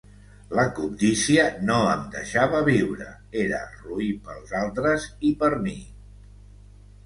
[0.59, 3.11] La cobdícia no em deixava viure,
[3.45, 5.79] era roí pels altres i per mi.